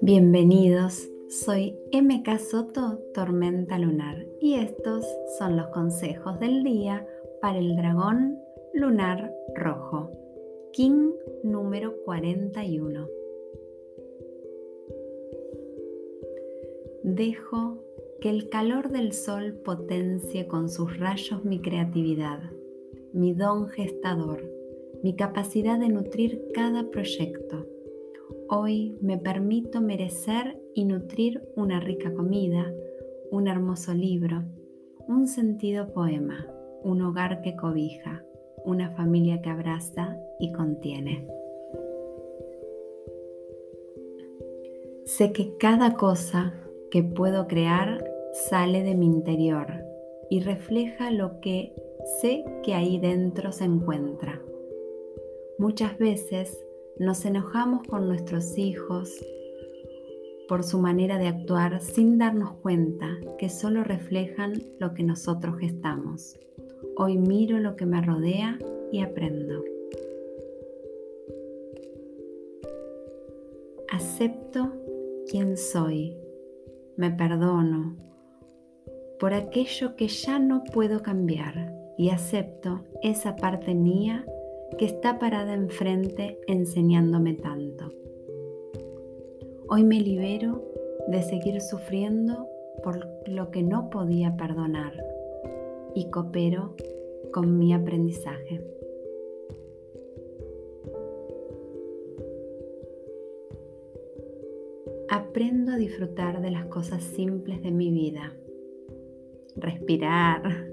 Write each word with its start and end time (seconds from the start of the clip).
Bienvenidos, 0.00 1.08
soy 1.28 1.76
MK 1.92 2.38
Soto 2.38 2.98
Tormenta 3.12 3.78
Lunar 3.78 4.24
y 4.40 4.54
estos 4.54 5.04
son 5.38 5.56
los 5.56 5.66
consejos 5.68 6.38
del 6.38 6.62
día 6.62 7.06
para 7.40 7.58
el 7.58 7.76
dragón 7.76 8.38
lunar 8.72 9.34
rojo, 9.54 10.10
King 10.72 11.10
número 11.42 11.96
41. 12.04 13.08
Dejo 17.02 17.82
que 18.20 18.30
el 18.30 18.48
calor 18.48 18.90
del 18.90 19.12
sol 19.12 19.54
potencie 19.64 20.46
con 20.46 20.68
sus 20.68 20.98
rayos 20.98 21.44
mi 21.44 21.60
creatividad, 21.60 22.40
mi 23.12 23.34
don 23.34 23.68
gestador, 23.68 24.42
mi 25.02 25.14
capacidad 25.16 25.78
de 25.78 25.88
nutrir 25.88 26.42
cada 26.54 26.90
proyecto 26.90 27.66
Hoy 28.50 28.96
me 29.02 29.18
permito 29.18 29.82
merecer 29.82 30.58
y 30.72 30.86
nutrir 30.86 31.46
una 31.54 31.80
rica 31.80 32.14
comida, 32.14 32.72
un 33.30 33.46
hermoso 33.46 33.92
libro, 33.92 34.42
un 35.06 35.26
sentido 35.26 35.92
poema, 35.92 36.46
un 36.82 37.02
hogar 37.02 37.42
que 37.42 37.56
cobija, 37.56 38.24
una 38.64 38.90
familia 38.92 39.42
que 39.42 39.50
abraza 39.50 40.16
y 40.40 40.52
contiene. 40.52 41.26
Sé 45.04 45.32
que 45.32 45.58
cada 45.58 45.94
cosa 45.94 46.54
que 46.90 47.02
puedo 47.02 47.48
crear 47.48 48.02
sale 48.48 48.82
de 48.82 48.94
mi 48.94 49.04
interior 49.04 49.66
y 50.30 50.40
refleja 50.40 51.10
lo 51.10 51.40
que 51.40 51.74
sé 52.20 52.44
que 52.62 52.74
ahí 52.74 52.98
dentro 52.98 53.52
se 53.52 53.64
encuentra. 53.64 54.42
Muchas 55.58 55.98
veces 55.98 56.64
nos 56.98 57.24
enojamos 57.24 57.86
con 57.86 58.08
nuestros 58.08 58.56
hijos 58.58 59.24
por 60.48 60.64
su 60.64 60.78
manera 60.78 61.18
de 61.18 61.28
actuar 61.28 61.80
sin 61.80 62.18
darnos 62.18 62.54
cuenta 62.54 63.18
que 63.38 63.48
solo 63.48 63.84
reflejan 63.84 64.54
lo 64.78 64.94
que 64.94 65.04
nosotros 65.04 65.58
gestamos. 65.58 66.38
Hoy 66.96 67.18
miro 67.18 67.58
lo 67.58 67.76
que 67.76 67.86
me 67.86 68.00
rodea 68.00 68.58
y 68.90 69.00
aprendo. 69.00 69.62
Acepto 73.90 74.72
quién 75.30 75.56
soy. 75.56 76.16
Me 76.96 77.10
perdono 77.10 77.96
por 79.20 79.34
aquello 79.34 79.94
que 79.94 80.08
ya 80.08 80.38
no 80.38 80.64
puedo 80.64 81.02
cambiar 81.02 81.77
y 81.98 82.10
acepto 82.10 82.80
esa 83.02 83.36
parte 83.36 83.74
mía 83.74 84.24
que 84.78 84.84
está 84.84 85.18
parada 85.18 85.52
enfrente 85.52 86.38
enseñándome 86.46 87.34
tanto. 87.34 87.92
Hoy 89.68 89.82
me 89.82 90.00
libero 90.00 90.64
de 91.08 91.22
seguir 91.22 91.60
sufriendo 91.60 92.46
por 92.84 93.04
lo 93.26 93.50
que 93.50 93.64
no 93.64 93.90
podía 93.90 94.36
perdonar 94.36 94.92
y 95.94 96.08
coopero 96.10 96.76
con 97.32 97.58
mi 97.58 97.74
aprendizaje. 97.74 98.64
Aprendo 105.10 105.72
a 105.72 105.76
disfrutar 105.76 106.40
de 106.40 106.52
las 106.52 106.66
cosas 106.66 107.02
simples 107.02 107.60
de 107.62 107.72
mi 107.72 107.90
vida. 107.90 108.34
Respirar, 109.56 110.68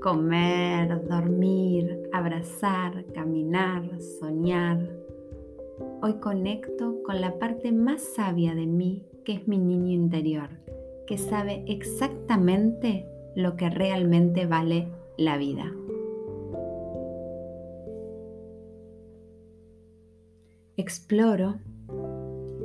comer, 0.00 1.06
dormir, 1.06 2.08
abrazar, 2.12 3.04
caminar, 3.12 4.00
soñar. 4.18 4.78
Hoy 6.02 6.14
conecto 6.14 7.02
con 7.04 7.20
la 7.20 7.38
parte 7.38 7.70
más 7.70 8.00
sabia 8.02 8.54
de 8.54 8.66
mí, 8.66 9.04
que 9.24 9.34
es 9.34 9.46
mi 9.46 9.58
niño 9.58 9.92
interior, 9.92 10.48
que 11.06 11.18
sabe 11.18 11.64
exactamente 11.66 13.06
lo 13.36 13.56
que 13.56 13.68
realmente 13.68 14.46
vale 14.46 14.88
la 15.18 15.36
vida. 15.36 15.70
Exploro 20.76 21.56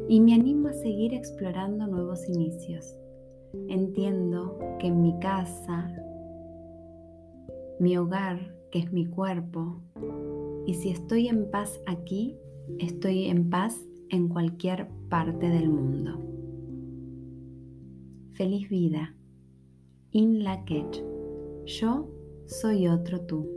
y 0.07 0.21
me 0.21 0.33
animo 0.33 0.69
a 0.69 0.73
seguir 0.73 1.13
explorando 1.13 1.85
nuevos 1.85 2.29
inicios. 2.29 2.95
Entiendo 3.67 4.57
que 4.79 4.87
en 4.87 5.01
mi 5.01 5.19
casa, 5.19 5.93
mi 7.79 7.97
hogar, 7.97 8.55
que 8.71 8.79
es 8.79 8.91
mi 8.91 9.05
cuerpo. 9.05 9.81
Y 10.65 10.73
si 10.75 10.89
estoy 10.89 11.27
en 11.27 11.49
paz 11.51 11.81
aquí, 11.85 12.37
estoy 12.79 13.25
en 13.25 13.49
paz 13.49 13.85
en 14.09 14.27
cualquier 14.27 14.87
parte 15.09 15.49
del 15.49 15.69
mundo. 15.69 16.19
Feliz 18.33 18.69
vida. 18.69 19.15
In 20.11 20.43
la 20.43 20.63
Yo 21.65 22.09
soy 22.45 22.87
otro 22.87 23.21
tú. 23.21 23.49